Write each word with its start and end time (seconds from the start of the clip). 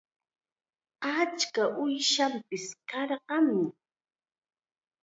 Achka 1.19 1.63
uushanpis 1.81 2.65
karqanmi. 2.89 3.65